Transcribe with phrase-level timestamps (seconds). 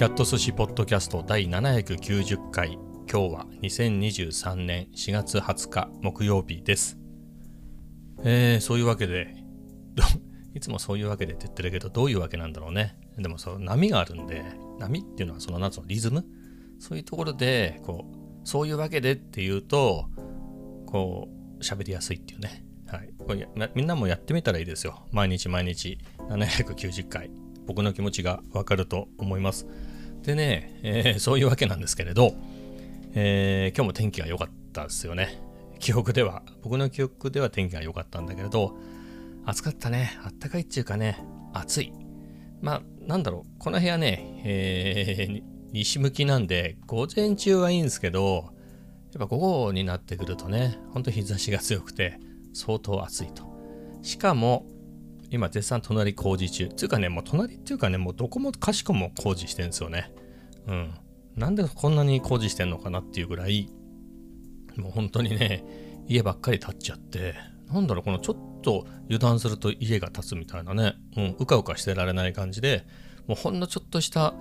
[0.00, 6.96] キャット寿司ポッドキャスト第790回今日は2023年4月20日木曜日です
[8.24, 9.36] えー、そういうわけで
[10.54, 14.42] いつもそういうわけでって言ってるけどどういうわけなんだろうねでもそう波があるんで
[14.78, 16.24] 波っていうのはその夏のリズム？
[16.78, 20.06] そういうところでこうそういうわけでっていうと
[20.86, 25.06] こう喋りやすいっていうねはい、これみんなもやってみたらいいですよ。
[25.12, 25.98] 毎日毎日
[26.30, 27.30] 790回。
[27.66, 29.66] 僕の気持ちがわかると思います。
[30.22, 32.34] でね、えー、そういうわけなんですけれど、
[33.14, 35.40] えー、今日も天気が良かったですよね。
[35.78, 38.76] 記憶では、僕の記憶では天気が良かったんだけれど、
[39.46, 40.18] 暑かったね。
[40.22, 41.18] あったかいっていうかね、
[41.54, 41.92] 暑い。
[42.60, 48.50] まあ、なんだろう、この部屋ね、えー、西向きなんで、午前中はいいんですけど、
[49.12, 52.18] やっぱ午後になってくるとね、ほんと日差しが強くて、
[52.52, 53.50] 相当暑いと。
[54.02, 54.66] しかも、
[55.30, 56.68] 今絶賛隣工事中。
[56.68, 60.12] つうかね、もう隣っていうかね、もうどこもかしこも工事してるんですよね。
[60.66, 60.94] うん。
[61.36, 63.70] なんでこんなに工事してんのかなっていうぐらい、
[64.76, 65.64] もう本当にね、
[66.08, 67.34] 家ばっかり建っちゃって、
[67.72, 72.84] なんだろう、このちょっと油断すると家が建つみたいなね、うん、うかうかしてられない感じで、
[73.26, 74.34] もうほんのちょっとした、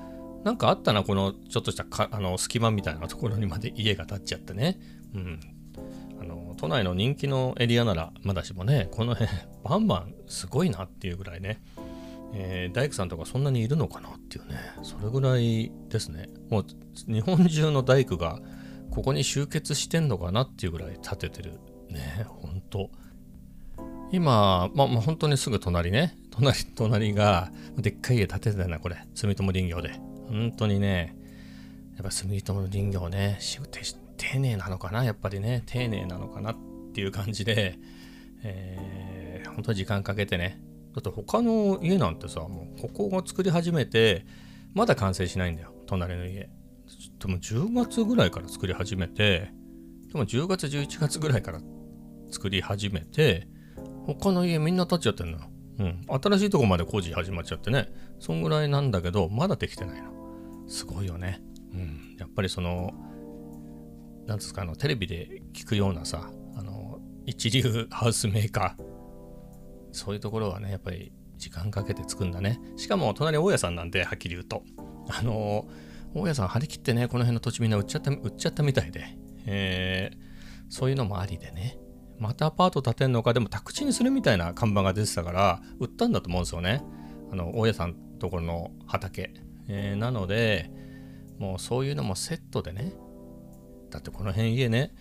[0.44, 4.80] なんかあったな、このちょっとしたかあの隙間みたいなところにまで家が建っちゃってね、
[5.14, 5.40] うん、
[6.60, 9.32] 都内の人気のエリアならまだしもね、この辺、
[9.64, 11.62] バンバンすごいなっていうぐらいね、
[12.34, 16.28] えー、大工さんとかそんなにいるのかなっていうね、それぐらいですね。
[16.50, 16.66] もう
[17.08, 18.40] 日本中の大工が
[18.92, 21.60] ここに集結してんのかなっていうぐらい建ててる。
[21.90, 22.92] ね、ほんと。
[24.12, 28.98] 今、まあ、まあ、本当にすぐ隣ね、隣、隣が、でっかい家建ててたな、これ。
[29.16, 29.94] 住友林業で。
[30.28, 31.16] 本当にね、
[31.96, 33.38] やっぱ住友林業ね、
[34.20, 35.04] 丁寧なのかな？
[35.04, 36.56] やっぱりね丁寧なのかなっ
[36.94, 37.80] ていう感じで、
[38.44, 40.62] えー、本当に時間かけてね。
[40.94, 44.26] だって他の家なんてさもうここが作り始めて
[44.74, 46.50] まだ完成しないんだよ隣の家。
[47.20, 49.52] でも10月ぐらいから作り始めて
[50.12, 51.62] でも10月11月ぐらいから
[52.32, 53.48] 作り始めて
[54.06, 55.40] 他の家みんな建っちゃってんの
[55.80, 57.88] うん、新しいとこまで工事始まっちゃってね。
[58.20, 60.12] そんぐらいなんだけどまだできてないの。
[60.68, 61.42] すごいよね。
[61.74, 62.18] うん。
[62.20, 62.94] やっぱりその
[64.30, 68.90] なんですかあのテレビで聞くようなさあの一流ハウスメーカー。
[69.92, 72.62] そういうところはねやっぱり時間かけて作るんだね。
[72.78, 74.64] しかも隣大家さんなんではっきり言うと。
[75.10, 75.68] あの
[76.14, 80.18] 大家さん張り切ってねこの辺の土地みんな売っちゃった売っちゃったみたいで、えー、
[80.70, 81.78] そういうのもありでね。
[82.20, 86.84] またアパート建てんのかでも宅地にするみたいな看板が出てたから売ったんだと思うんですよね。
[87.32, 89.34] あの大家さんところの畑、
[89.68, 90.70] えー、なので
[91.40, 92.94] もうそういうのもセットでね
[93.90, 94.94] だってこの辺家ね、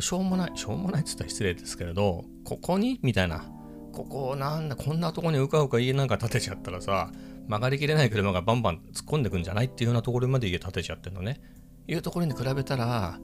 [0.00, 3.44] しょうもない、しょうもないって言ったら失礼ですけれど、ここにみたいな。
[3.92, 7.12] ここなんだ、こんなとこにうかうか家なんか建てちゃったらさ、
[7.46, 11.40] 曲がりきれない車がバンバン突っ込んでくんじゃないっていうようなところまで家建てちゃってるのね。
[11.86, 13.18] いうところに比べたら、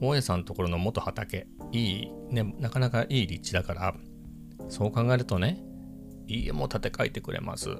[0.00, 3.94] 大家さんのところの元畑、いい、ね、なかなかいい立地だから、
[4.68, 5.62] そう考えるとね、
[6.28, 7.70] 家も建て替えてくれます。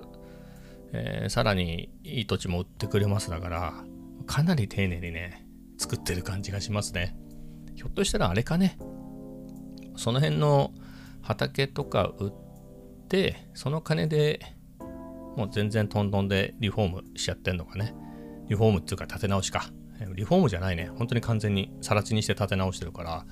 [0.93, 3.75] えー、さらにいい土地も売ってくれますだから、
[4.27, 5.47] かなり丁寧にね、
[5.83, 7.17] 作ってる感じがしますね。
[7.75, 8.79] ひょっとしたらあれかね。
[9.97, 10.73] その辺の
[11.23, 12.33] 畑とか売っ
[13.09, 14.41] て、その金で
[15.37, 17.95] もう全然トントンでリフォームしちゃってんのかね。
[18.49, 19.71] リフォームっていうか建て直しか。
[20.15, 20.91] リフォームじゃないね。
[20.97, 23.27] 本当に完全に更地にして建て直してるから、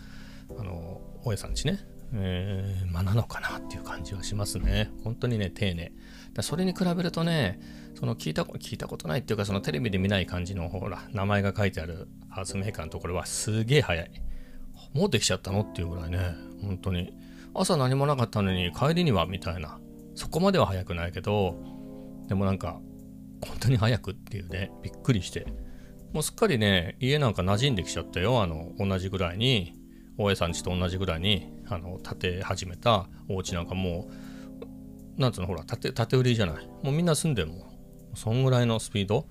[0.59, 1.79] あの、大家さんちね、
[2.13, 4.91] えー、まあなのかなっていう感じはしますね。
[5.05, 5.93] 本当にね、丁寧。
[6.33, 7.61] だそれに比べるとね、
[7.95, 14.11] その聞いた聞いたことないっていうか、そのテレビで見ない感じの、ほら、名前が書いてあるハウスメーカーのところはすげえ早い。
[14.95, 16.19] もうできちゃったのっていうぐらいね、
[16.63, 17.13] 本当に。
[17.55, 19.79] 朝何もなかったのに帰りにはみたいな。
[20.15, 21.57] そこまでは早くないけど、
[22.29, 22.81] でもなんか、
[23.43, 25.47] 本当に早くっていうね、びっくりして。
[26.13, 28.43] もうすっかりね、家なんか馴染んできちゃったよ。
[28.43, 29.75] あの、同じぐらいに、
[30.19, 34.30] 大江さんちと同じぐらいに、あの、建て始めたお家なんかもう、
[35.21, 36.67] なんつうの、ほら、建て、建て売りじゃない。
[36.83, 37.63] もうみんな住んでるもん。
[38.15, 39.27] そんぐらいのスピード。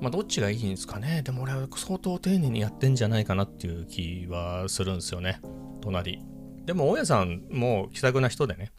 [0.00, 1.22] まあ、どっちがいいんですかね。
[1.22, 5.40] でも俺は相当丁寧にやってんじゃないかなっていう気はするんですよね。
[5.80, 6.22] 隣。
[6.66, 8.72] でも、大家さんも気さくな人でね。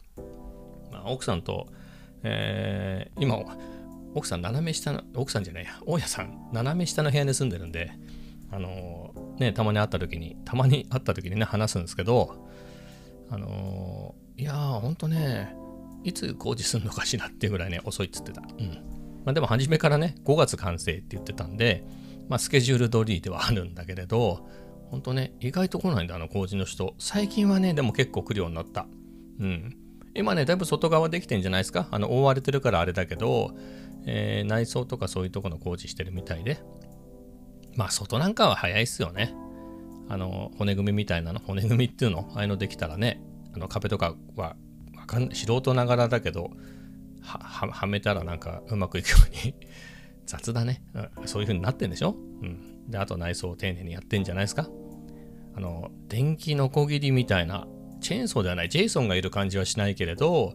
[0.92, 1.66] まあ、奥さんと、
[2.22, 3.36] えー、今、
[4.14, 7.90] 奥さん斜め下の、奥さんじゃないや、大家さん、斜め下の部屋に住んでるんで、
[8.52, 12.46] あのー、ね、たまに会った時に、たまに会った時にね、話すんですけど、
[13.28, 15.54] あのー、いやー、ほんとね、
[16.08, 18.42] いつ工事すんのかしらっていうぐらいね、遅いっつってた。
[18.42, 18.68] うん。
[19.24, 21.84] まあ、でも初めからね、5月完成って言ってたんで、
[22.28, 24.48] まあ、スケジュール通りではあるんだけれど、
[24.90, 26.94] 本当ね、意外と来ないんだ、あの工事の人。
[26.98, 28.86] 最近はね、でも結構来るようになった。
[29.38, 29.76] うん。
[30.14, 31.88] 今ね、だいぶ外側できてんじゃないですか？
[31.90, 33.52] あの、覆われてるからあれだけど、
[34.06, 36.60] えー、内装とかそういうとこの工事してるみたいで。
[37.76, 39.34] まあ、外なんかは早いっすよね。
[40.08, 43.20] あの、骨組みみたいなの、骨組みっていうの、ああいうのできたらね、
[43.54, 44.56] あの壁とかは
[45.08, 46.52] かん素人ながらだけど、
[47.20, 49.54] は、はめたらなんかうまくいくように
[50.26, 50.82] 雑だね、
[51.18, 51.28] うん。
[51.28, 52.14] そういう風になってんでしょ？
[52.42, 52.88] うん。
[52.90, 54.68] で、あと内装を丁寧にやってんじゃないですか？
[55.56, 57.66] あの、電気のこぎりみたいな、
[58.00, 60.54] チェーンソーではない、ジェイソンがいる感じはしないけれど、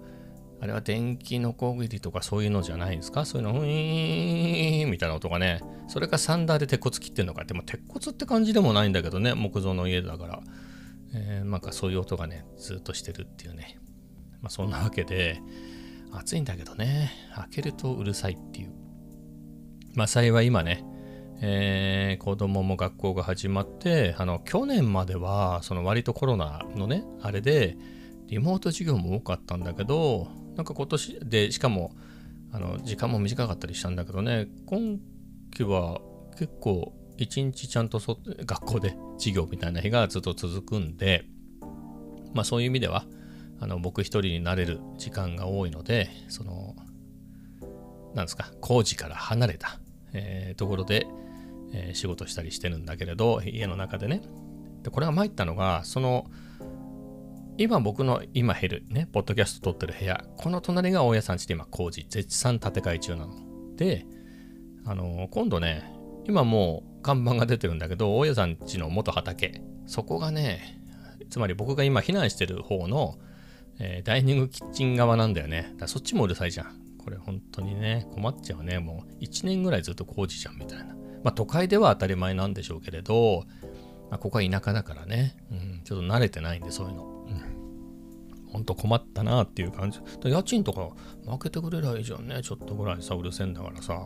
[0.61, 3.25] あれは電気のこぎりとかそういうのじゃないですか？
[3.25, 5.59] そういうの、ウィーンみたいな音がね、
[5.89, 7.44] それかサンダーで鉄骨切ってんのか。
[7.44, 10.41] でも鉄骨って感じでもないんだけどね、木造の家だから。
[11.15, 13.77] えー、なんかそういう音がね、ずっとしてるっていうね。
[14.44, 15.42] まあそんなわけで、
[16.12, 18.74] 暑いんだけどね、開けるとうるさいっていう。
[19.95, 20.86] まあ幸い今ね、
[21.42, 27.78] えー、子供も学校が始まって、あの、去年までは、その割とコロナのね、あれで、
[28.28, 31.96] リモート授業も多かったんだけど、なんか今年で、しかも、
[32.51, 35.00] あの、時間も短かったりしたんだけどね、今
[35.51, 36.01] 期は
[36.38, 41.25] 結構、一日ちゃんとそ学校で授業みたいな日がずっと続くんで、
[42.34, 43.06] まあそういう意味では、
[43.59, 46.75] あの僕一人になれる時間が多いので、その、
[48.13, 49.79] なんですか、工事から離れた、
[50.13, 51.07] えー、ところで、
[51.73, 54.21] えー、仕事したりしてるんだけれど、家の中でね。
[54.83, 56.29] で、これが参ったのが、その、
[57.57, 63.33] 今僕の今減るね、ポッドキャスト撮ってる部屋、この隣が大家さんちで今工事、絶賛建て替え中なの。
[63.75, 64.05] で、
[64.85, 65.83] あの、今度ね、
[66.25, 70.81] 今もう看板が出てるんだけど、大家さんちの元畑、そこがね、
[71.29, 73.17] つまり僕が今避難してる方の、
[73.85, 75.74] えー、ダイニングキッチン側なんだよね。
[75.77, 76.68] だそっちもうるさいじゃん。
[76.97, 78.80] これ本当にね、困っちゃうね。
[78.80, 80.95] もう1年ぐらいずっと工事じゃんみたいな。
[81.24, 83.44] まあ、都会では当たり前なんでしょうけれど、
[84.09, 87.25] まあ、ここは田舎だからね、うん、ちょっと慣れてないんで、そういうの。
[87.27, 90.00] うん、ほんと困ったなっていう感じ。
[90.24, 90.89] 家賃とか
[91.29, 92.41] 負けてくれりゃいいじゃんね。
[92.41, 94.06] ちょっとぐらいさ、うるせえんだからさ。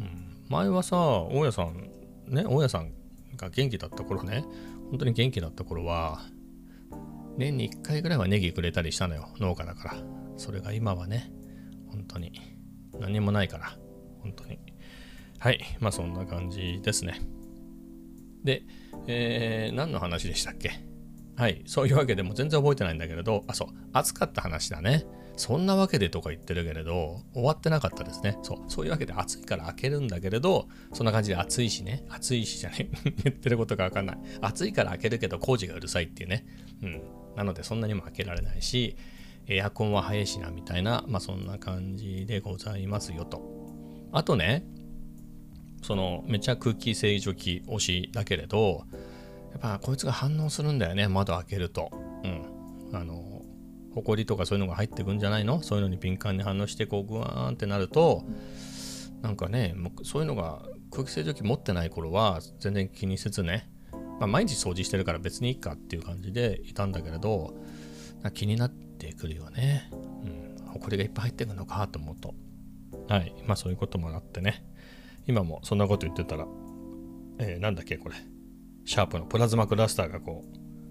[0.00, 1.88] うん、前はさ、大家さん、
[2.26, 2.90] ね、大家さん
[3.36, 4.44] が元気だった頃ね、
[4.90, 6.20] 本当に元気だった頃は、
[7.36, 9.96] 年に1回ぐらいはネギくれたりしたのよ、農家だから。
[10.36, 11.32] それが今はね、
[11.88, 12.40] 本当に
[12.98, 13.76] 何もないから、
[14.20, 14.58] 本当に。
[15.38, 15.60] はい。
[15.80, 17.20] まあそんな感じですね。
[18.44, 18.62] で、
[19.06, 20.70] えー、何の話でしたっけ？
[21.36, 21.62] はい。
[21.66, 23.68] そういうわけでも全然覚えてないんだけれど、あ、そう。
[23.92, 25.04] 暑かった話だね。
[25.36, 28.38] そんなわけでとか言ってるけれど、終わってなかったですね。
[28.42, 28.58] そう。
[28.68, 32.04] そういうわけで暑いから開けるんだけれど、そんな感じで暑いしね。
[32.08, 32.88] 暑いしじゃね。
[33.24, 34.18] 言ってることがわかんない。
[34.40, 36.46] 暑いから開けるけど工事がうるさいっていうね。
[36.82, 37.02] うん。
[37.36, 38.96] なのでそんなにも開けられないし、
[39.46, 43.42] エアコンは早いしなみたいな、まあそんな感じでございますよと。
[44.12, 44.64] あとね、
[45.82, 48.84] そのめっちゃ空気清浄機推しだけれど
[49.52, 51.08] やっぱこいつが反応するんだよね。
[51.08, 51.90] 窓開けると。
[52.22, 52.96] うん。
[52.96, 53.42] あの
[53.94, 55.62] 埃とかそういうのが入ってくんじゃないの？
[55.62, 58.24] そういうのに敏感に反応してこうグワーンってなると
[59.20, 63.68] なんかねそういうのが空気清浄機持ってない頃は全然気にせずね、
[64.18, 67.54] まあ、毎日掃除してるから別にいいかっていう感じでいたんだけれど
[68.32, 69.90] 気になってくるよね。
[69.92, 70.72] うん。
[70.72, 72.34] 埃がいっぱい入ってくるのかと思うと。
[73.08, 73.34] はい。
[73.46, 74.64] まあそういうこともあってね。
[75.26, 76.46] 今もそんなこと言ってたら、
[77.38, 78.14] えー、なんだっけこれ。
[78.86, 80.44] シャープのプラズマクラスターがこ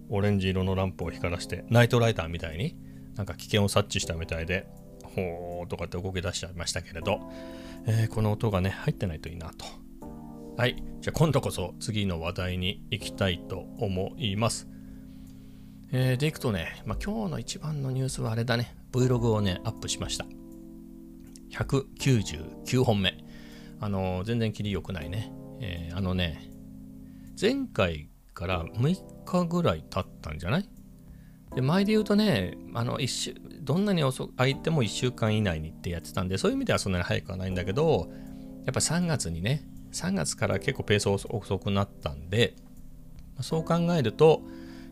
[0.10, 2.76] う、オレンジ色のランプを光らして、ナイトライターみたいに、
[3.16, 4.68] なんか危険を察知したみたいで、
[5.04, 7.20] ほーとかって動き出しちゃいましたけれど、
[7.86, 9.66] えー、この音がね、入ってないといいなと。
[10.56, 10.84] はい。
[11.02, 14.68] じゃあ今度こそ次の話題に行きたいと思います。
[15.92, 20.28] えー、でいくとね、まあ、今日の一番のニュースはあれだね、Vlog をね、アップしました。
[21.52, 23.18] 199本目。
[23.80, 25.34] あの全然切り良くないね。
[25.60, 26.52] えー、あのね、
[27.40, 30.70] 前回から6日ぐらい経ったんじゃない？
[31.56, 38.12] で前で言うとね、あの一週どんなに遅空いても1週間以内にってやってたんで、そういう意味ではそんなに早くはないんだけど、
[38.66, 42.56] やっぱ3月にね、3月から結構ペース遅くなったんで、
[43.42, 44.42] そう考えると、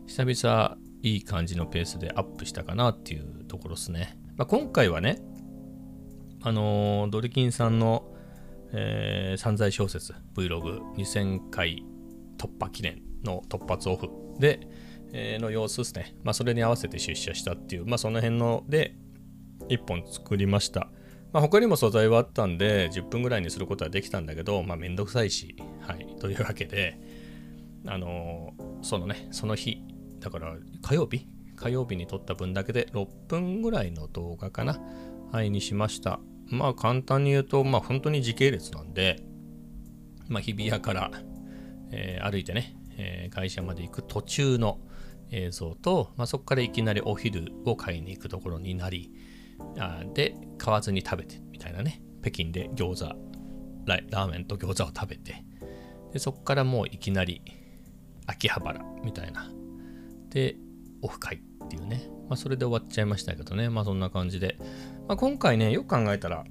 [0.06, 4.16] 久々いい感じのペースでアップしたかなっていうところですね。
[4.36, 5.20] まあ、今回はね、
[6.42, 8.12] あのー、ドリキンさんの
[8.72, 11.84] えー、散財小説 Vlog2000 回
[12.38, 14.66] 突破記念の突発オフで、
[15.12, 16.16] えー、の様子ですね。
[16.24, 18.96] まあ、それに合わせて出社したっていう、まあ、その辺ので
[19.68, 20.90] 1本作りました。
[21.32, 26.06] まあ、他にも素材はあったんで、10分ぐらいにすることはできたんだけど、まあ、めんどくさいし、はい。
[26.20, 26.98] というわけで、
[27.86, 29.82] あのー、そのね、その日、
[30.20, 34.80] だから火曜日火曜日に撮った分だけで6分ぐらいの動画かな。
[35.32, 36.20] はい、にしました。
[36.48, 39.22] まあ簡単に言うと、まあ本当に時系列なんで、
[40.28, 41.10] まあ日比谷から、
[41.90, 44.78] えー、歩いてね、えー、会社まで行く途中の、
[45.32, 49.10] 映像と、まあ、そこからいきなりお昼を買いに行くところになり
[49.78, 52.02] あで買わずに食べてみたいなね。
[52.20, 53.16] 北京で餃子
[53.86, 55.44] ラーメンと餃子を食べて。
[56.12, 57.42] でそこからもういきなり
[58.26, 59.50] 秋葉原みたいな。
[60.30, 60.56] で
[61.02, 63.68] オフ会っていうね、まあ、それで終わっちゃいましたけどね。
[63.68, 64.56] まあそんな感じで、
[65.08, 66.44] まあ、今回ねよく考えたら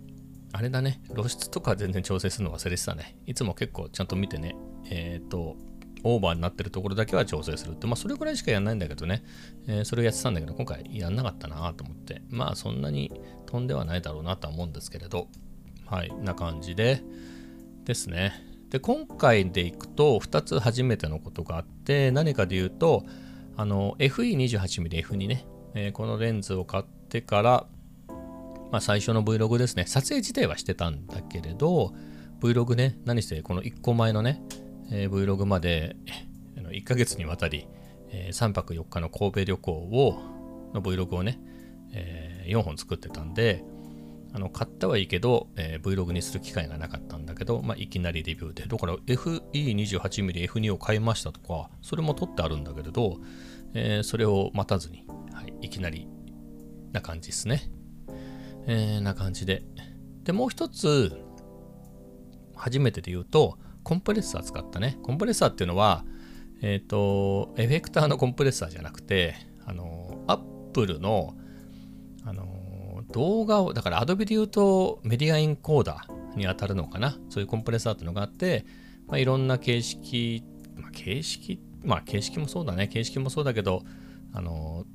[0.54, 1.02] あれだね。
[1.16, 3.18] 露出とか全然調整するの忘れてたね。
[3.26, 4.56] いつも結構ちゃんと見てね。
[4.90, 5.56] えっ、ー、と
[6.04, 9.24] オーバーになってるところだけは調整するって、まあそれぐらいしかやんないんだけどね、
[9.68, 13.12] えー、それをやってたんだけど、今回やんなかったなと思って、まあそんなに
[13.46, 15.28] 飛んではないだろうなとは思うんですけれど、
[15.86, 17.02] はい、な感じで、
[17.86, 18.34] ですね。
[18.70, 23.06] で、今回でいくと、2つ初めてのことがあって、何かで言うと、
[23.58, 27.68] あの、FE28mmF2 ね、えー、このレンズを買ってから、
[28.72, 31.94] まあ最初の Vlog ですね、撮影自体はしてたんだけれど、
[32.40, 34.42] Vlog ね、何してこの1個前のね、
[34.92, 35.96] えー、Vlog まで
[36.56, 37.68] 1ヶ月にわたり、
[38.10, 40.20] えー、3泊4日の神戸旅行を
[40.74, 41.40] の Vlog をね、
[41.94, 43.64] えー、4本作ってたんで、
[44.34, 48.64] あの買ったはいいけど、えー、Vlog にする機会がなかったんだけど、まあ、いきなりレビューで。
[48.64, 53.18] だから FE28mmF2 を買いましたとか、それも取ってあるんだけれど、
[53.74, 56.08] えー、それを待たずに、はい、いきなり
[56.94, 57.72] な感じですね。
[58.68, 59.64] えー、な感じで。
[60.24, 61.22] で、もう一つ、
[62.56, 64.98] 初めてで言うと、コンプレッサー使ったね。
[65.04, 66.06] コンプレッサーっていうのは、
[66.62, 69.36] えっ、ー、と、エフェクターのコンプレッサーじゃなくて、
[69.66, 70.38] あの、アッ
[70.74, 71.36] プルの、
[72.24, 77.18] あの、動画を、だから Adobe で言うとメディアインコーダーに当たるのかな。
[77.30, 78.66] そういうコンプレッサーっていうのがあって、
[79.08, 80.44] まあ、いろんな形式、
[80.76, 82.88] まあ、形式、まあ形式もそうだね。
[82.88, 83.84] 形式もそうだけど、
[84.34, 84.86] あの、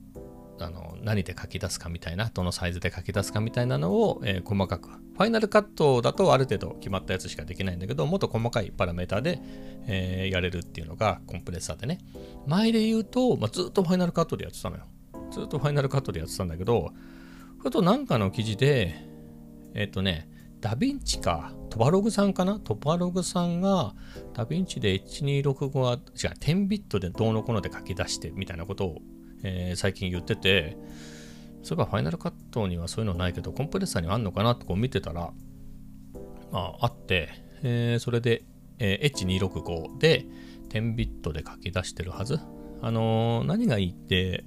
[0.58, 4.88] あの何で書き出すかみたいな、どのサイズで書き出すかみたいなのを、えー、細かく。
[4.88, 9.40] ファイナルカットだとある程度決まったやつしかできないんだけど、もっと細かいパラメータで、
[9.86, 11.98] えー、やれるっていうのがコンプレッサーでね。
[12.46, 14.84] 前で言うと、まあ、ずっとファイナルカットでやってたのよ。
[15.30, 16.92] ずっとファイナルカットでやってたんだけど、
[17.64, 18.94] あとなんかの記事で、
[19.74, 20.28] えっ、ー、とね、
[20.60, 22.58] ダヴィンチか、トバログさんかな？
[22.58, 23.94] トバログさんが、
[24.34, 28.98] ダヴィンチで1265は、違う、10ビットでどうのこので書き出してみたいなことを
[29.42, 30.76] えー、最近言ってて、
[31.62, 35.32] そういえばファイナルカットにはそういうのないけど、コンプレッサーにはあんのかなってこう見てたら、
[36.52, 37.28] まあ、あって、
[37.62, 38.44] えー、それで、
[38.78, 40.26] えー、H265 で
[40.68, 42.38] 10ビットで書き出してるはず。
[42.82, 44.44] あのー、何がいいって、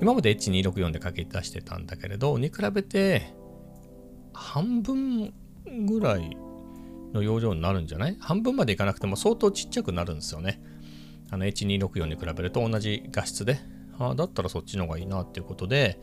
[0.00, 3.34] 今まで H264 で書き出してたんだけれど、に比べて、
[4.32, 5.32] 半分
[5.86, 6.36] ぐらい
[7.12, 8.16] の容量になるんじゃない？
[8.18, 10.60] 半分までいかなくても相当ちっちゃくなるんですよね。
[11.30, 13.58] あの H264 に比べると同じ画質で
[13.98, 16.00] あだったらそっちの方がいいなっていうことで、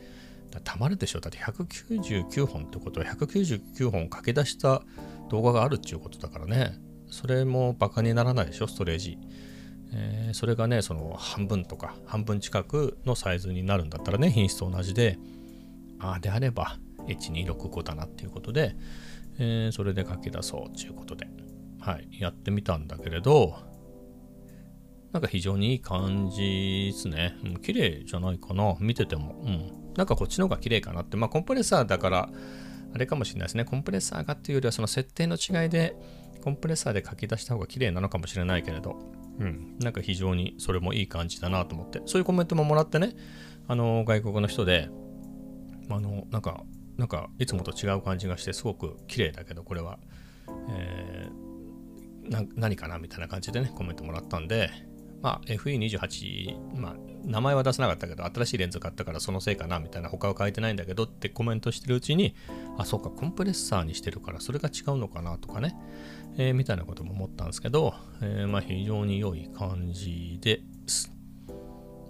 [0.64, 4.82] たまるでしょだって199本ってことは199本駆け出した
[5.28, 6.74] 動画があるっていうことだからね。
[7.10, 9.18] それもバカにならないでしょ、ストレージ。
[9.92, 15.18] えー、それがね、その半分とか半分近くのサイズになるんだったらね、品質と同じで、
[15.98, 18.76] ああ、であれば H265 だなっていうことで、
[19.38, 21.28] えー、それで書き出そうっていうことで、
[21.80, 23.56] はい、やってみたんだけれど、
[25.12, 27.36] なんか非常にいい感じですね。
[27.44, 28.76] うん、綺麗じゃないかな。
[28.78, 29.42] 見てても。
[29.44, 29.94] うん。
[29.96, 31.16] なんかこっちの方が綺麗かなって。
[31.16, 32.30] まあコンプレッサーだから、
[32.94, 33.64] あれかもしれないですね。
[33.64, 35.96] コンプレッサーがっていうよりはその設定の違いで、
[36.42, 38.96] コンプレッサーで書き出した方が綺麗なのかもしれないけれど、
[39.38, 39.76] うん。
[39.80, 42.00] なんか非常にそれもいい感じだなと思って。
[42.06, 43.14] そういうコメントももらってね、
[43.66, 44.88] あの、外国の人で、
[45.88, 46.62] あの、なんか、
[46.96, 49.98] なんかいつもと違う感じがして、すごく綺麗だけど、これは、
[50.70, 54.70] えー、何かなみたいな感じでね、コメントもらったんで、
[55.22, 62.34] まあ、FE28、まあ、名前は出さなかったけど、新しいレンズ買ったからそのせいかな、みたいな、他は書いてないんだけどってコメントしてるうちに、
[62.78, 65.76] あ、そうか、コンプレッサーにしてるから、それが違うのかなとかね、
[66.38, 71.12] えー、みたいなことも思ったんですけど、えー、まあ、非常に良い感じです。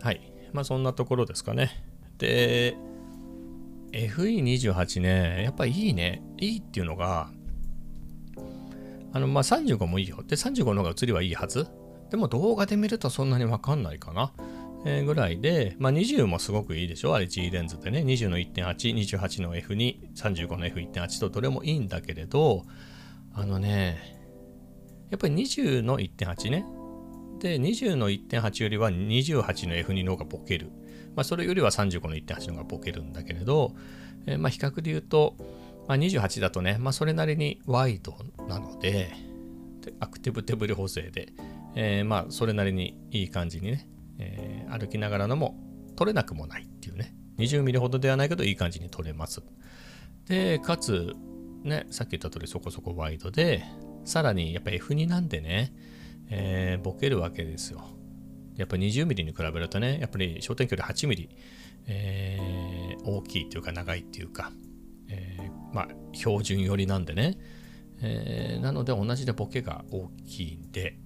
[0.00, 0.20] はい。
[0.52, 1.84] まあ、そんなところですかね。
[2.18, 2.76] で、
[3.92, 6.22] FE28 ね、やっぱいいね。
[6.38, 7.30] いいっていうのが、
[9.12, 10.22] あの、まあ、35もいいよ。
[10.22, 11.66] で、35の方が映りはいいはず。
[12.10, 14.32] でも動画で見るとそんなにわかんないかな。
[14.86, 17.14] えー、ぐらいで、まあ、20もすごくいいでしょ？
[17.14, 18.00] あれ G レンズでね。
[18.00, 22.64] 20の1.8、28の F2、35の F1.8 とどれもいいんだけれど、
[23.34, 23.98] あのね、
[25.10, 26.64] やっぱり20の1.8ね。
[27.40, 30.70] で、20の1.8よりは28の F2 の方がボケる。
[31.14, 33.74] まあ、それよりは35の1.8の方がボケるんだけれど、
[34.26, 35.36] えー、まあ、比較で言うと、
[35.88, 38.16] まあ、28だとね、まあ、それなりにワイド
[38.48, 39.12] なので、
[39.82, 41.32] でアクティブ手ブレ補正で、
[41.74, 45.58] えー、まあそれなりにいい感じにね、えー、歩きながらのも
[45.96, 47.14] 取れなくもないっていうね。
[47.38, 49.42] 20ミリほどではないけどいい感じに取れます。
[50.26, 51.14] でかつ
[51.64, 53.64] ねさっき言った通りそこそこワイドで
[54.04, 55.72] さらにやっぱ F2 なんでね、
[56.28, 57.84] えー、ボケるわけですよ。
[58.56, 61.28] やっぱ 20mm に比べるとね、やっぱり焦点距離 8mm、
[61.86, 64.52] えー、大きいというか長いっていうか、
[65.08, 67.38] えー、まあ標準寄りなんでね、
[68.02, 70.98] えー、なので同じでボケが大きいんで、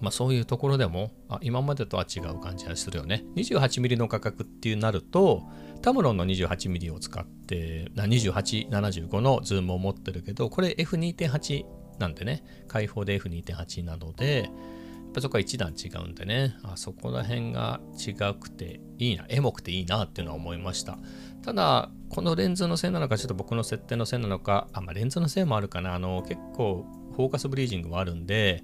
[0.00, 3.24] まあ、そういうところでもあ今までとは違う感じがするよね。
[3.36, 5.42] 28mm の価格っていうなると
[5.82, 11.64] タムロンの 28mm を使って2875のズームを持ってるけどこれ F2.8
[11.98, 12.42] なんでね。
[12.66, 16.56] 開放で F2.8 なのでやっぱそこは一段違うんでね。
[16.62, 20.98] あそこら辺が違くていいなエモくていいなっていうのは思いました。
[21.42, 25.94] ただこのレンズのせいなのかちょっと僕の設定のせいなのかあ、まあ、レンズのせいもあるかな。
[25.94, 28.62] あの結構フォーカスブリージングもあるんで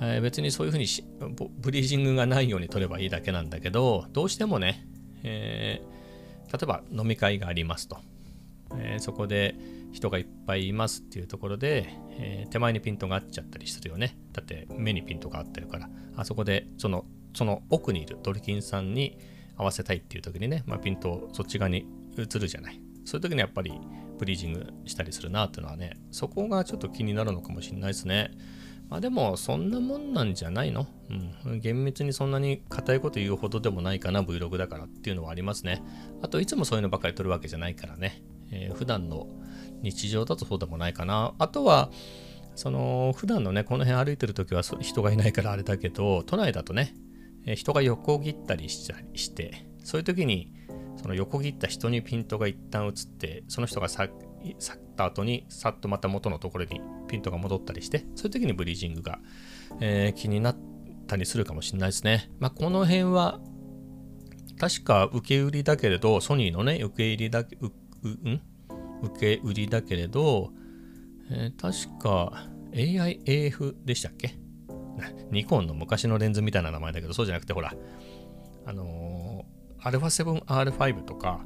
[0.00, 0.86] えー、別にそういうふうに
[1.58, 4.86] ブリージングがないように取ればいいだけなんだけど、どうしてもね、
[5.22, 7.98] えー、例えば飲み会がありますと。
[8.74, 9.54] えー、そこで
[9.92, 11.88] 人がいっぱいいますっていうところで、
[12.18, 14.16] え手前にピントが合っちゃったりするよね。
[14.32, 19.18] だって目にピントが合ってるから、あそこでそのその奥にいるドルキンさんに
[19.56, 21.86] 合わせたいっていう時にね、まあ、ピントをそっち側に
[22.16, 22.80] 移るじゃない。
[23.04, 23.72] そういう時にやっぱり
[24.18, 28.30] ブリージングしたりするなっていうのはね、そこがちょっと気になるのかもしれないですね。
[28.92, 30.86] まあでも、そんなもんなんじゃないの？
[31.46, 31.60] うん。
[31.60, 35.82] 厳密にそんなに硬いこと言うほどでもないかな、Vlog だからっていうのはありますね。
[36.20, 38.22] あと、いつもそういうのばっかり撮るわけじゃないからね。
[38.50, 39.28] えー、普段の
[39.80, 41.32] 日常だとそうでもないかな。
[41.38, 41.90] あとは、
[42.54, 46.94] その、普段のね、この辺歩いてる時は人がいないからあれだけど、都内だとね、
[47.46, 50.52] えー、人が横切ったりしたりして、そういう時に、
[50.98, 54.14] その横切った人にピントが一旦移って、その人がさ去
[55.06, 59.18] った後にさっとまた元のところにピントが戻ったりしてそういう時にブリージングが、
[59.80, 60.56] えー、気になっ
[61.06, 62.30] たりするかもしれないですね。
[62.38, 63.40] まあ、この辺は
[64.58, 67.72] 確か受け売りだけれどソニーのね受け入りだけう
[68.04, 68.40] うん？
[69.02, 70.52] 受け売りだけれど、
[71.30, 74.36] えー、確か AIAF でしたっけ？
[75.32, 77.74] ニコンの昔のレンズみたいな名前だけどそうじゃなくてほら
[78.64, 81.40] あのー、α7R5 とか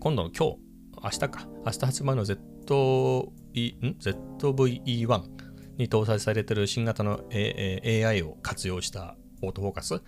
[0.00, 0.58] 今度の今日
[1.02, 2.40] 明日か、明日発売の Z
[3.54, 5.22] ZVE1
[5.78, 10.02] に搭載されてる新型の、A、AI を活用したオートフォーカス。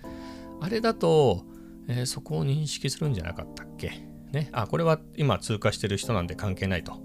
[0.60, 1.44] あれだと、
[1.88, 3.90] えー、そこを認識するんじゃなかったっけ？
[4.32, 4.48] ね？
[4.52, 6.92] あ、これは今通過してる人なんで関係ないと。
[6.92, 7.00] ま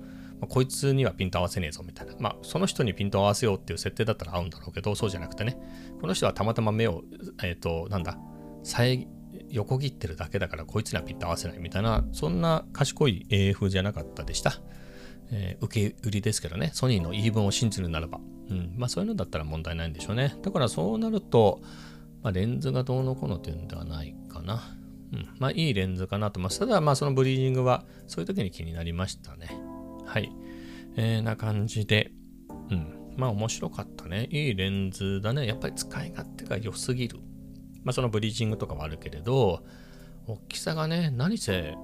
[0.46, 2.16] あ、こいつにはピント合わせねえぞみたいな。
[2.20, 5.58] まあ、その人にピント合わせようっていう設定だったら合うんだろうけど、そうじゃなくてね。
[6.02, 7.04] この人はたまたま目を、
[7.44, 8.18] えっ、ー、と、なんだ、
[8.64, 9.08] 遮
[9.52, 14.54] 横切ってるだけだからこいつにはピッと合わせないみたいな、そんな賢い AF じゃなかったでした。
[15.32, 18.20] えー、受け売りですけどね、ソニーの言い分を信じるならば。
[18.50, 20.36] うん、まあそういうのだったら問題ないんでしょうね。
[20.42, 21.62] だからそうなると、
[22.22, 24.62] まあ、レンズがどうのこうのっていうんではないかな。
[25.14, 26.60] うん、まあいいレンズかなと思います。
[26.60, 29.50] ただまあそのブリーディングはそういう時に気になりましたね。
[30.06, 30.32] はい。
[30.98, 32.12] えー、な感じで、
[32.70, 33.14] うん。
[33.16, 34.28] まあ面白かったね。
[34.32, 35.48] いいレンズだね。
[35.48, 37.20] やっぱり使い勝手が良すぎる。
[37.84, 39.64] まあ、そのブリーチングとかもあるけれど、
[40.28, 41.76] 大きさがね、何せ、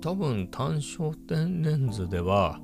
[0.00, 2.58] 多分単焦点レンズでは、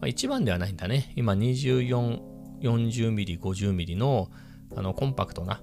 [0.00, 1.12] まあ、一番ではないんだね。
[1.16, 2.20] 今24、
[2.60, 4.28] 40mm、50mm の
[4.74, 5.62] あのコンパクトな、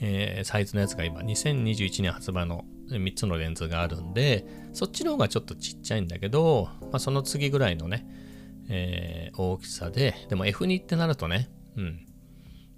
[0.00, 8.06] えー、サイズのやつが今2021年発売の3つのレンズがあるんで、そっちの方がちょっとちっちゃいんだけど、まあ、その次ぐらいのね、
[8.68, 12.06] えー、大きさで、でも F2 ってなるとね、うん、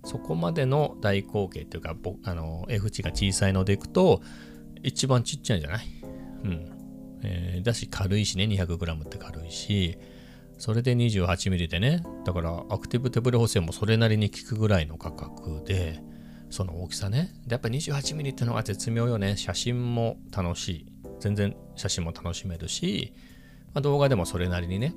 [0.07, 4.23] そこまでの大口径というか、あの、F 値が小さいのでいくと、
[4.83, 5.87] 一番ちっちゃいんじゃない？
[6.45, 6.71] うん。
[7.23, 9.99] えー、だし、軽いしね、200g って軽いし、
[10.59, 16.01] それで 28mm でね、だからアクティブ手ブレ補正もそれなりに効くぐらいの価格で、
[16.51, 17.35] その大きさね。
[17.45, 19.37] で、やっぱ 28mm ってのが絶妙よね。
[19.37, 20.87] 写真も楽しい。
[21.19, 23.13] 全然写真も楽しめるし、
[23.75, 24.95] まあ、動画でもそれなりにね、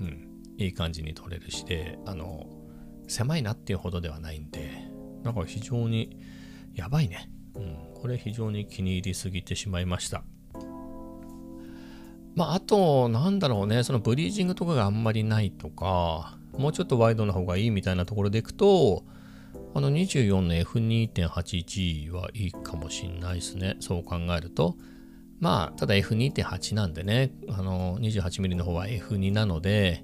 [0.00, 2.46] うん、いい感じに撮れるしで、あの、
[3.08, 4.70] 狭いなっていうほどではないんで、
[5.22, 6.18] なんか非常に
[6.74, 7.30] やばいね。
[7.54, 10.22] うん、これ非常に気に入りすぎてしまいました。
[12.34, 19.04] まあ、あと、なんだろうね、そのブリージングとかがあんまりないとか、もうちょっとワイドな方がいいみたいなところでいくと、
[19.74, 23.76] あの24の F2.8G はいいかもしんないですね。
[23.80, 24.76] そう考えると。
[25.40, 30.02] まあ、ただ F2.8 なんでね、あの 28mm の方は F2 なので、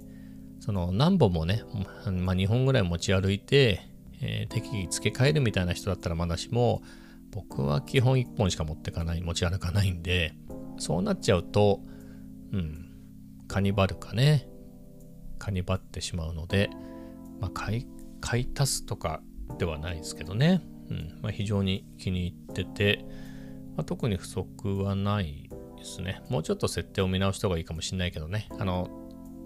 [0.63, 1.65] その何本もね、
[2.07, 3.83] まあ、2本ぐらい持ち歩いて、
[4.21, 6.83] えー、適宜付け替えるみたいな人だったらまだしも、
[7.33, 10.37] 僕は基本1本しか持ってかない、持ち歩かないんで、
[10.79, 11.81] そうなっちゃうと、
[12.53, 12.93] うん、
[13.49, 14.47] カニバルかね、
[15.41, 16.71] カニバってしまうので、
[17.41, 17.87] まあ、買い、
[18.21, 19.21] 買い足すとか
[19.59, 23.05] ではないですけどね、うんまあ、非常に気に入ってて、
[23.77, 26.23] まあ、特に不足はないですね。
[26.29, 29.02] もうちょっと設定を見直した方がいいかもしれないけどね、あの、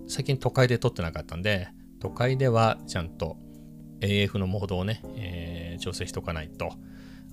[0.08, 1.68] 最近都会で撮ってなかったんで、
[2.00, 3.36] 都会ではちゃんと
[4.00, 6.72] AF のモードをね、えー、調整しとかないと、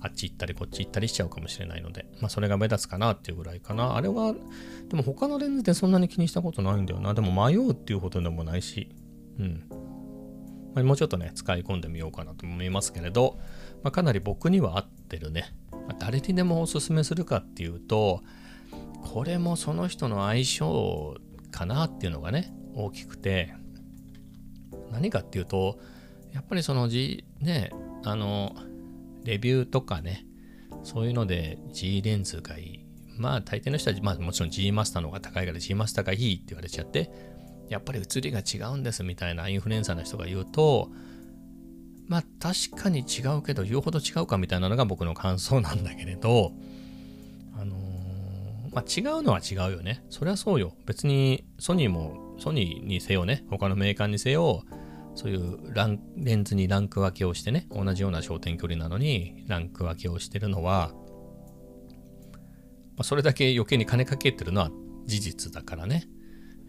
[0.00, 3.96] あっち行ったりこっち行ったりしちゃうかもしれないので、まあそれが目立つかなっていうぐらいかな。
[3.96, 4.34] あれは、
[4.88, 7.14] でも他のレンズでそんなに気にしたことないんだよな。
[7.14, 8.90] でも迷うっていうほどでもないし、
[9.38, 9.64] うん。
[10.74, 13.38] まあ、もうちょっとね、使い込んでみようかなと思いますけれど、
[13.82, 15.54] まあ、かなり僕には合ってるね。
[15.70, 18.22] まあ、誰にでもおすすめするかっていうと、
[19.02, 21.16] これもその人の相性
[21.50, 23.54] かなっていうのがね、大きくて、
[24.90, 25.78] 何かっていうと、
[26.32, 27.70] やっぱりそのじ、ね、
[28.04, 28.54] あの、
[29.24, 30.26] レビューとかね、
[30.82, 32.86] そういうので G レンズがいい。
[33.16, 37.10] まあ大抵の人は、まあもちろん G マスターの方が高いから G マスターがいいって言われちゃって、
[37.68, 40.90] やっぱり写りが違うんですみたいなインフルエンサーの人が言うと、
[42.06, 46.52] まあ確かに違うけど言うほど違うかみたいなのが僕の感想なんだけれど、
[47.58, 50.04] あのー、まあ違うのは違うよね。
[50.10, 50.74] そりゃそうよ。
[50.86, 54.64] 別にソニーも、ソニーにせよね、他のメーカーにせよ、
[55.14, 60.92] そういうランレンズにランク分けをしてね、同じような焦点距離なのにランク分けをしてるのは、
[62.96, 64.70] まあ、それだけ余計に金かけてるのは
[65.06, 66.08] 事実だからね、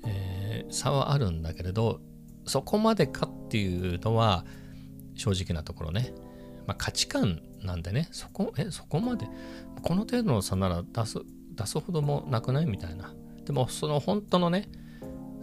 [0.06, 2.02] えー、差はあるんだけれど、
[2.46, 4.46] そこまでかっていうのは
[5.16, 6.14] 正直なところね、
[6.68, 9.28] まあ、価値観なんでね、そこ、え、そこまで、
[9.82, 11.20] この程度の差なら出す、
[11.56, 13.14] 出すほどもなくないみたいな。
[13.46, 14.70] でも、その本当のね、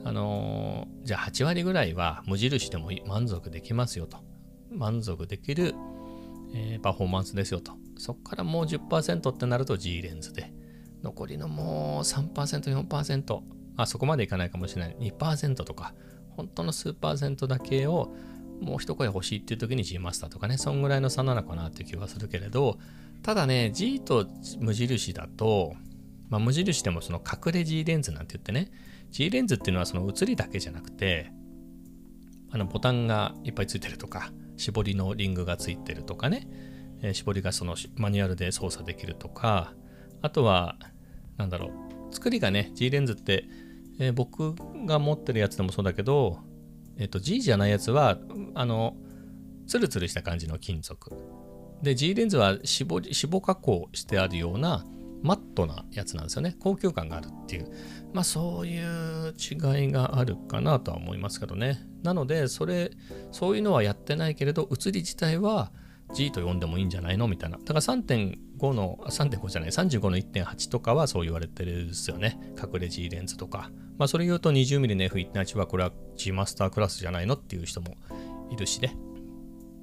[0.05, 4.19] あのー、じゃあ8割ぐらいは無印でも満足できますよと。
[4.71, 5.75] 満足できる、
[6.55, 7.73] えー、パフォーマンスですよと。
[7.99, 10.53] そこからもう10%ってなると G レンズで。
[11.03, 13.41] 残りのもう3%、4%、
[13.77, 14.97] あ、そこまでいかないかもしれない。
[14.99, 15.95] 2%とか、
[16.31, 18.15] 本当の数パーセントだけを
[18.61, 22.79] もう一声欲しいっていう時に G マスターとかね、そんぐらいの差なのかなっていう気はするけれど、
[23.23, 24.27] ただね、G と
[24.61, 25.75] 無印だと、
[26.29, 28.71] まあ、無印でもその隠れ G レンズなんて言ってね、
[29.13, 31.31] G レンズっていうのはその写りだけじゃなくて、
[32.51, 36.49] あのボタンがいっぱいついてるとか、絞りのリングがついてるとかね、
[37.03, 39.75] え、絞りがそのマニュアルで操作できるとか、
[40.23, 40.77] あとは、
[41.37, 41.71] なんだろ
[42.11, 43.45] う、作りがね、G レンズって、
[43.99, 44.55] えー、僕
[44.87, 46.39] が持ってるやつでもそうだけど、
[46.97, 48.19] えっ、ー、と、G じゃないやつは、
[48.55, 48.97] あの、
[49.67, 51.13] ツルツルした感じの金属。
[51.83, 54.87] で、G レンズは絞り、脂肪加工してあるような、
[55.23, 56.57] マットなやつなんですよね。
[56.59, 57.71] 高級感があるっていう。
[58.13, 61.87] まあそういう違いがあるかなとは思いますけどね。
[62.03, 62.91] なので、それ、
[63.31, 65.73] そういうのはやってないけれど、写り自体は
[66.15, 67.59] G と呼んでもいいんじゃないのみたいな。
[67.59, 72.39] だから3.5の、3.5じゃない、35の1.8とかはそう言われてるですよね。
[72.61, 73.71] 隠れ G レンズとか。
[73.99, 77.97] まあそれ言うと 20mm の F1.8 はこれは G マスタークラスじゃないのっていう人も
[78.51, 78.97] いるしね。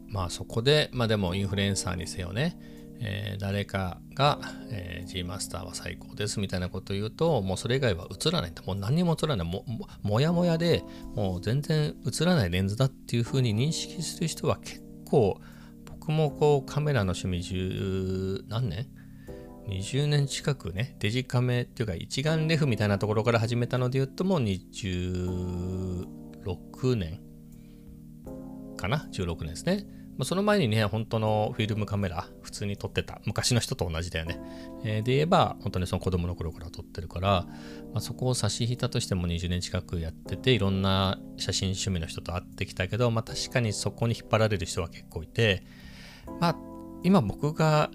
[0.08, 2.58] まあそこで、まあでもインフルエンサーにせよね。
[3.02, 8.64] えー、誰かが、えー、G マスターは最高ですみたいなことを言うと、もうそれ以外は映らないと。
[8.64, 9.48] もう何にも映らない。
[9.48, 10.84] も、ももやもやで、
[11.16, 15.40] もう全然映らないレンズだっていうふうに認識する人は結構、
[15.86, 18.88] 僕もこうカメラの趣味十何年
[19.68, 27.22] ?20 年近くね、デジカメっていうか一眼レフみたいなところから始めたので言うともう26年
[28.76, 29.99] かな ?16 年ですね。
[30.20, 34.38] まあ、その前にね、本当のフィルムカメラ、普通に撮ってた、昔の人と同じだよね。
[34.84, 37.46] えー、で言えば、本当にその子供の頃から撮ってるから、
[37.94, 45.64] まあ、そこを差し引いたとしても20年近くやってて、いろんな写真趣味の人と会ってきたけど、まあ、確かにそこに引っ張られる人は結構いて、
[46.42, 46.56] まあ、
[47.04, 47.90] 今僕が、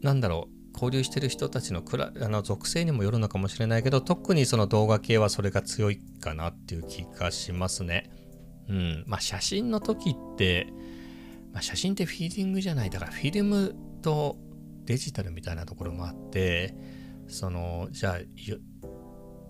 [0.00, 8.12] なんだろう、交流してる人たちのくらあの属性にもよるのかもしれないけど、特にその動画系はそれが強いかなっていう気がしますね。
[8.68, 9.04] うん。
[9.08, 10.68] まあ写真の時って、
[11.54, 12.90] まあ、写真ってフィーリングじゃない。
[12.90, 14.36] だからフィルムと
[14.84, 16.74] デジタルみたいなところもあって
[17.26, 18.18] そのじゃあ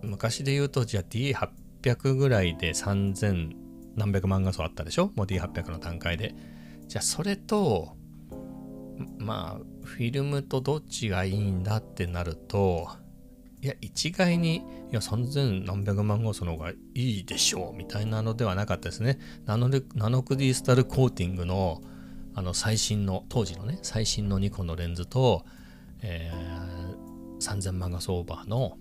[0.02, 3.52] 昔で言うとじゃあ D800 ぐらいで3000
[3.96, 5.10] 何百万画素あったでしょ？
[5.16, 6.34] もう D800 の段階で。
[6.86, 7.96] じゃあそれと
[9.18, 12.88] まあフィルムとどっちがいいんだってなると
[13.62, 14.60] いや一概にい
[14.92, 19.18] や3000何百万画素の方がいいでしょうみたいなのではなかったですね。
[19.46, 21.80] ナノナノクリスタルコーティングの
[22.34, 25.44] あの最新の当時のね最新のニコンのレンズと、
[26.02, 28.76] えー、3000万画素オーバーの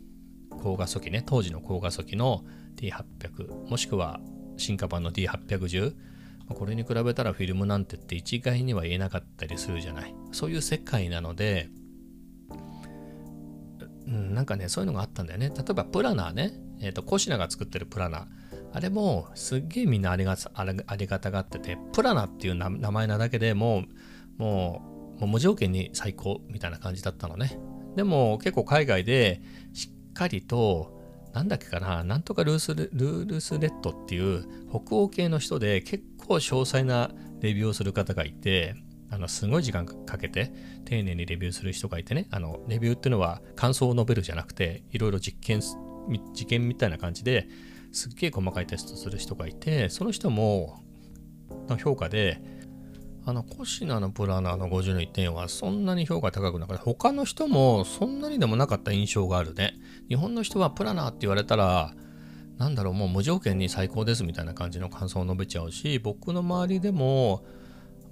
[0.50, 2.44] 高画素機ね当時の高画素機の
[2.76, 4.20] D800 もしくは
[4.58, 5.94] 進化版の D810
[6.50, 10.14] これに比べたらフィルムなんてって一概には言えなかったりするじゃない。
[10.32, 11.70] そういう世界なので、
[14.08, 15.52] うん、なんかねそういうのがあったんだよね。
[15.56, 16.54] 例えばプラナーね。
[16.82, 18.26] えっ、ー、とコシナが作ってるプラナー。
[18.74, 23.84] あれもすっげえみんなありがありがたがってて、プラナっていう名前なだけでも
[24.40, 27.60] う、もう、無条件に最高みたいな感じだったのね。
[27.96, 29.42] でも結構海外で
[29.74, 31.00] しっかりと、
[31.34, 38.76] なんだっけかな、なんとかルースルースレッドっていう北欧系の人で結構詳細なレビューをする方がいて、
[39.12, 40.52] あの、すごい時間かけて、
[40.86, 45.62] 丁寧にレビューする人がいてね、あの、レビューっていうのは感想を述べるじゃなくて、いろいろ実験、
[46.34, 47.48] 実験みたいな感じで
[47.94, 50.84] すっげえ細かいテストする人がいて、その人も、
[51.70, 52.42] の評価で、
[53.26, 56.84] あの、コシナのプラナーの50の1点はそんなに評価高くなかった。
[56.84, 59.76] 他の人もそんなにでもなかった印象があるね。
[60.10, 61.94] 日本の人はプラナーって言われたら、
[62.58, 67.46] なんだろう、もう無条件に最高ですみたいな感じの感想を述べちゃうし、僕の周りでも、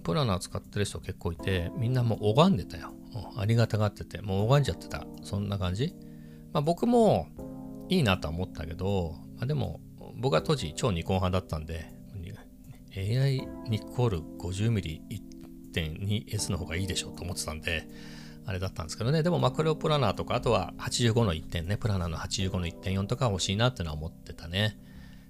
[0.03, 2.93] プラナー使ってる人結構いて、みんなもう拝んでたよ。
[3.35, 5.05] ありがたがってて、もう拝んじゃってた。
[5.23, 5.93] そんな感じ。
[6.53, 7.27] まあ僕も
[7.89, 9.81] いいなとは思ったけど、まあ、でも
[10.17, 11.91] 僕は当時超ニコン派だったんで、
[12.95, 17.87] AI ニコール 50mm1.2S の方がいいでしょうと思ってたんで、
[18.45, 19.23] あれだったんですけどね。
[19.23, 24.77] でもマクロプラナーとか、あとは85の1点ね、プラナーの85の1.4とか欲しいなってのは思ってたね。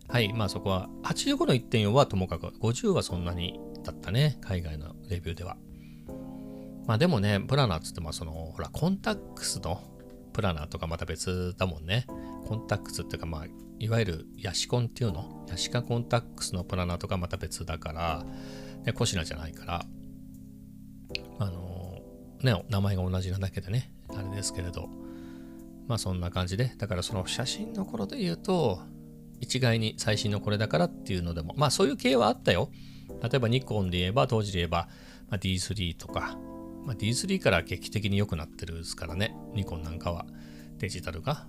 [0.10, 5.56] はい、まあそこは、85の1.4はともかく、50はそんなにだったね、海外のレビューでは。
[6.86, 9.82] まあでもね、プラナーっつっても、その、ほら、コンタックスの
[10.34, 12.08] プラナーとかまた別だもんね。
[12.48, 13.46] コンタックスっていうか、まあ、
[13.82, 15.44] いわゆるヤシコンっていうの？
[15.50, 18.24] ヤシカコンタックスのプラナーとかまた別だから、
[18.86, 19.86] ね、コシナじゃないから、
[21.40, 24.88] あのー、ね、名前が同じなだけでね、あれですけれど、
[25.88, 28.82] まあそんな感じで、だからその写真の頃で言うと、
[29.40, 32.70] 一概に最新のこれだからっていうのでも、まあそういう系はあったよ。
[33.24, 34.90] 例えばニコンで言えば、当時で言えば、
[35.28, 36.38] まあ、D3 とか、
[36.86, 40.28] まあ、D3 から劇的に良くなってるですからね、ニコンなんかは
[40.78, 41.48] デジタルが。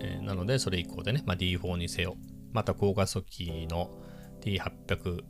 [0.00, 2.16] えー、なので、それ以降でね、まあ、D4 にせよ、
[2.52, 3.90] また高画素機の
[4.40, 5.20] D800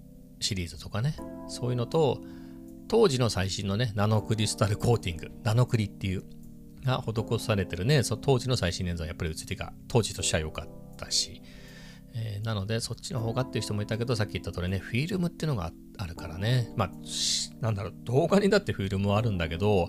[0.40, 1.16] シリーズとかね、
[1.48, 2.20] そういうのと、
[2.88, 6.24] 当時の最新のね、ナノクリスタルコーティング、ナノクリっていう、
[6.84, 11.42] が施されてるね、その当時の最新レンズはやっぱり写りが当時としては良かったし、
[12.14, 16.90] えー、なのでそっちの方がっていう人もいたけど、さっき言った通りね、フィルムっていうのがあるからね、まあ、
[17.60, 19.88] なんだろう、動画にだってフィルムはあるんだけど、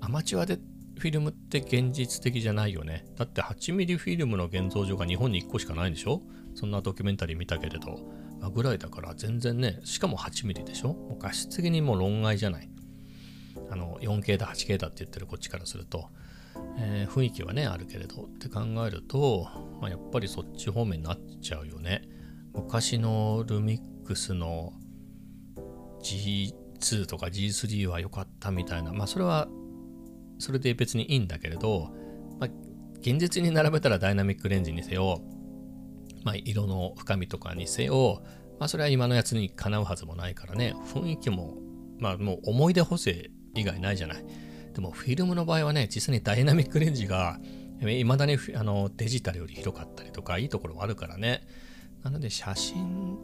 [0.00, 0.58] アマチュアで
[0.98, 3.06] フィルムって現実的じゃないよね。
[3.16, 6.22] だって 8mm フィルムの現像所が日本に1個しかないんでしょ？
[6.54, 8.00] そんなドキュメンタリー見たけれど、
[8.40, 10.96] まあ、ぐらいだから全然ね、しかも 8mm でしょ？
[11.20, 12.68] 画質的にもう論外じゃない。
[13.70, 16.08] あの、4K だ、8K だって言ってるこっちからすると、
[16.78, 18.22] えー、雰囲気はね、あるけれど。
[18.22, 19.48] って考えると、
[19.80, 22.02] まあ、やっぱりそっち方面になっちゃうよね。
[22.54, 24.72] 昔のルミックスの
[26.02, 29.48] G2 とか G3 は良かったみたいな、まあそれは
[30.38, 31.90] それで別にいいんだけれど、
[32.38, 32.50] まあ、
[33.00, 35.22] 現実に並べたらダイナミックレンジにせよ、
[36.24, 38.22] まあ、色の深みとかにせよ、
[38.58, 41.56] まあ、それは今のやつにかなうはずもないからね、雰囲気も、
[41.98, 44.24] まあ、もう思い出補正以外ないじゃない。
[44.74, 47.40] でも、フィルムの場合はね、実際にダイナミックレンジが、
[47.80, 51.46] いまだにあのデジタルより広かったりとか、いいところはあるからね。
[52.02, 53.18] なので、写真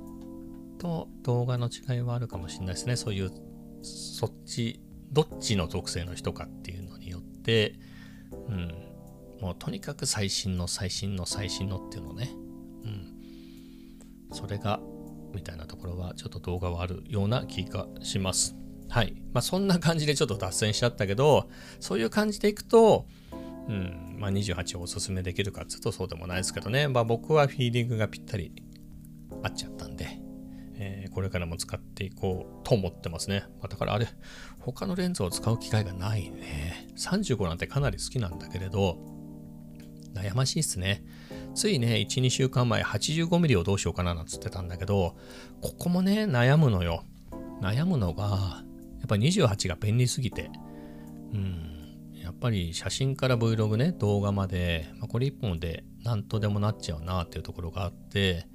[0.78, 2.96] と動画の違いはあるかもしれないですね。
[2.96, 3.30] そういう、
[3.82, 4.80] そっち、
[5.12, 6.83] どっちの属性の人かっていう、
[8.48, 8.74] うん、
[9.40, 12.30] もうとにかく最新の最新の最新のっていうのね、
[12.84, 14.80] うん、それが、
[15.34, 18.56] みたいなところはちょっと動画はあるような気がします。
[18.88, 19.14] はい。
[19.32, 21.48] まあそんな感じでちょっと脱線しちゃったけど、
[21.80, 23.06] そういう感じでいくと、
[23.68, 28.52] うん、まあ28をおすすめできるかっていうとそうでもないですけどね、まあ僕はフィーリングがぴったり
[29.42, 30.18] 合っちゃったんで、
[31.14, 33.44] これからも使っていこうと思ってますね。
[33.60, 34.08] まあ、だからあれ、
[34.58, 36.88] 他のレンズを使う機会がないね。
[36.96, 38.98] 35なんてかなり好きなんだけれど、
[40.14, 41.04] 悩ましいっすね。
[41.54, 45.16] ついね、1、2週間前 85mm をどうしようかななんつってたんだけど、
[45.60, 47.04] ここもね、悩むのよ。
[47.60, 48.62] 悩むのが、
[48.98, 50.50] やっぱ28が便利すぎて、
[51.32, 58.46] うん、やっぱり写真から Vlog ね、動画まで、まあ、これ1本で何とでもなっちゃうなっていうところがあって、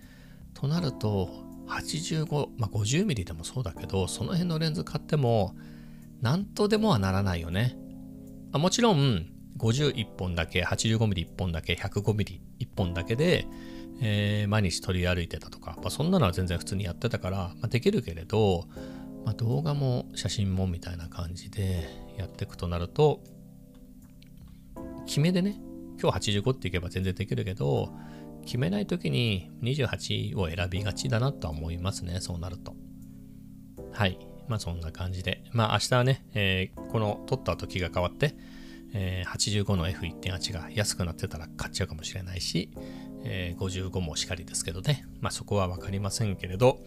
[0.54, 1.30] となると、
[1.70, 5.56] 85、まあ、50ミリでもそうだけど、その辺のレンズ買っても、
[6.22, 7.78] なんとでもはならないよね。
[8.52, 9.28] あもちろん、
[9.58, 13.48] 51本だけ、85ミリ1本だけ、105ミリ1本だけで、
[14.02, 18.66] えー、毎日取り歩いてたとか、まあ、そんなのは全然普通にやってたから、まあ、できるけれど、
[19.26, 23.22] まあ、動画も写真もみたいな感じでやっていくとなると、
[25.06, 25.60] 決めでね、
[26.02, 27.94] 今日85っていけば全然できるけど、
[28.46, 32.76] 決めないときに28を選びがちだなとは思いますね、そうなると。
[33.92, 34.20] はい。
[34.48, 35.44] まあそんな感じで。
[35.52, 38.36] まあ明日はね、えー、この取った時が変わって、
[38.94, 42.72] えー、85の F1.8 が安くなってたら買っちゃうかもしれないし、
[43.24, 45.06] えー、55もしかりですけどね。
[45.22, 46.80] まあそこはわかりませんけれど、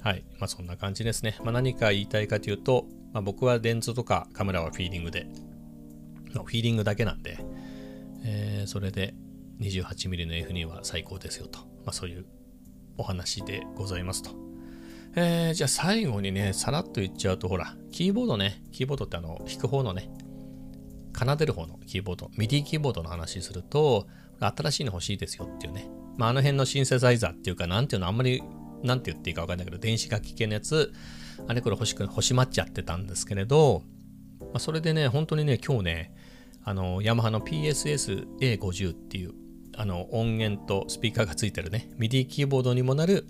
[0.00, 0.24] はい。
[0.38, 1.36] まあそんな感じですね。
[1.44, 5.26] まあ何か言いたいかというと、まあ、僕はレンズとかカメラはフィーリングで、
[6.32, 7.38] フィーリングだけなんで、
[8.24, 9.14] えー、それで
[9.60, 12.26] 28mm の F2 は最高ですよと、まあ、そういう
[12.96, 14.30] お話でございますと。
[15.14, 20.08] えー、じゃあ最後にね、さらっと言っちゃうと、ほら、キーボードね、キーボードってあの、弾く方のね、
[21.14, 24.06] 奏でる方のキーボード、ミディキーボードの話すると、
[24.40, 25.88] 新しいの欲しいですよっていうね。
[26.16, 28.42] まあ、あの辺のシンセサイザーっていうか、なんていうの、あんまり、
[28.82, 30.92] なんて言っていいかわかんないけど、電子楽器系のやつ、
[31.46, 33.82] あれこれ欲しく、欲しまっちゃってたんですけれど、
[34.40, 36.14] まあ、それでね、本当にね、今日ね、
[36.64, 39.34] あの、ヤマハの PSS-A50 っていう、
[39.76, 43.26] あの、音源とスピーカーがついてるね、ミディキーボードにもなる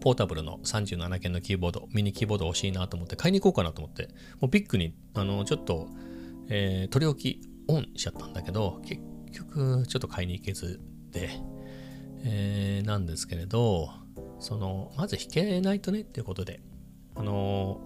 [0.00, 4.08] ポータブルの37件のキーボード、ミニキーボード欲しいなと思って買いに行こうかなと思って、
[4.40, 5.88] もうビッグに、あの、ちょっと、
[6.48, 10.80] えー、取り置きオンしちゃったんだけど、結局、ちょっと買いに行けず
[11.10, 11.30] で、
[12.24, 13.90] えー、なんですけれど、
[14.40, 16.60] その、まず弾けないとねっていうことで、
[17.16, 17.80] あの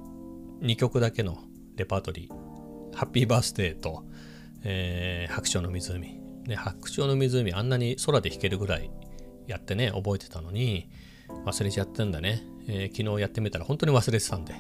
[0.61, 1.38] ー、2曲だけの
[1.77, 4.05] レパートリー、ハッピーバースデーと、
[4.64, 6.22] えー、白鳥の湖。
[6.44, 8.90] で、白鳥の湖、あんなに空で弾けるぐらい
[9.46, 10.90] やってね、覚えてたのに、
[11.46, 14.55] 忘れちゃったんだね、えー、昨日やってみたら本当に忘れてたんで。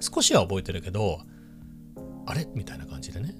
[0.00, 1.20] 少しは覚えてるけど
[2.24, 2.48] あれ？
[2.54, 3.34] みたいな感じでね。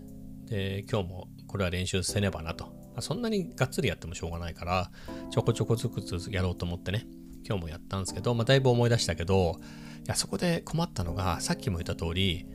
[0.45, 4.91] で今日もこれは練習せねばなと、そんなにがっつりやってもしょうがないから
[5.31, 7.07] ちょこちょこずつやろうと思ってね。
[7.47, 9.59] 今日もやったんですけど、まあ、だいぶ思い出したけど
[10.05, 12.47] いやそこで困ったのがさっきも言った通り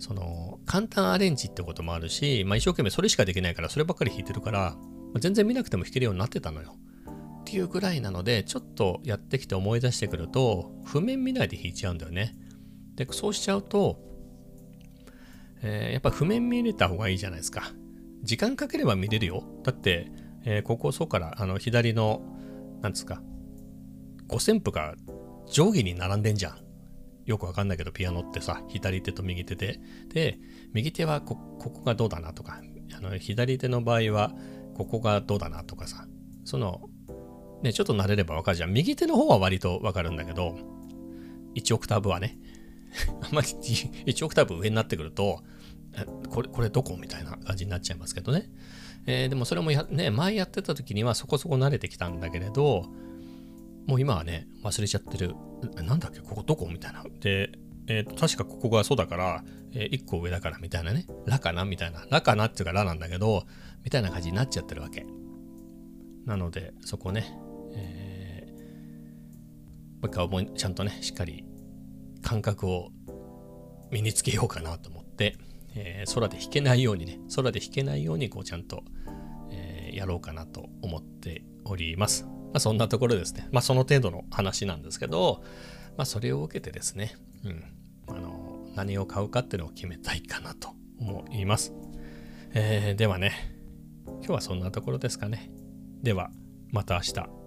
[0.00, 4.76] その簡単アレンジってこともあるし、まあ、一生懸命それしかできないからそればっかり弾いてるから、
[5.14, 6.74] ま、全然見なくても弾けるようになってたのよ
[7.40, 12.36] っていうぐらいなので、ちょっとやってきて思い出してくると、譜面見ないで弾いちゃうんだよね。
[12.94, 13.98] で、そうしちゃうと、
[15.62, 17.72] えー、やっぱ譜面見れた方がいいじゃないですか。
[18.22, 19.42] 時間かければ見れるよ。
[19.64, 20.12] だって、
[20.44, 22.22] えー、ここそうから、あの、左の、
[22.82, 23.22] なんですか、
[24.28, 24.94] 五線譜が
[25.50, 26.58] 上下に並んでんじゃん。
[27.30, 29.78] よくわかんないけど、ピアノってさ、左手と右手で。
[30.12, 30.40] で、
[30.72, 32.60] 右手はここがどうだなとか、
[32.92, 34.32] あの左手の場合は
[34.74, 36.08] ここがどうだなとかさ、
[36.44, 36.90] その
[37.62, 38.72] ね、ちょっと慣れればわかるじゃん。
[38.72, 40.58] 右手の方は割とわかるんだけど、
[41.54, 42.36] 1オクターブはね、
[43.22, 45.44] あんまり1オクターブ上になってくると、
[46.30, 48.50] これ、これどこみたいな感じになっちゃいますけどね。
[49.06, 52.86] えー、でもそれも、ね、前やってた時にはそこそこ慣れてきたんだけれど、
[53.90, 55.34] もう今はね、忘れちゃってる。
[55.82, 56.68] なんだっけここどこ？
[56.70, 57.02] みたいな。
[57.18, 57.50] で、
[57.88, 61.06] えー、と確かここがそうだから、えー、1個上だからみたいなね。
[61.26, 61.64] ラかな？
[61.64, 62.06] みたいな。
[62.08, 63.42] ラかなっていうかラなんだけど、
[63.82, 65.04] みたいな感じになっちゃってるわけ。
[66.24, 67.36] なので、そこね、
[67.74, 71.44] えー、もう一回思いちゃんとねしっかり
[72.22, 72.90] 感覚を
[73.90, 75.36] 身につけようかなと思って、
[75.74, 78.84] えー、空で弾けないようにね空で弾けないようにこうちゃんと、
[79.50, 82.24] えー、やろうかなと思っております。
[82.52, 83.48] まあ、そんなところですね。
[83.52, 85.42] まあその程度の話なんですけど、
[85.96, 87.64] まあそれを受けてですね、うん、
[88.08, 91.72] あの何を買うかっていうのを決めたいかなと思います。
[92.52, 93.32] えー、ではね、
[94.06, 95.50] 今日はそんなところですかね。
[96.02, 96.30] では、
[96.70, 97.39] また明日。